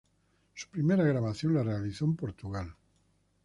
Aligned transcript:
Su 0.55 0.67
primera 0.69 1.03
grabación 1.03 1.53
la 1.53 1.61
realizó 1.61 2.05
en 2.05 2.15
Portugal. 2.15 2.75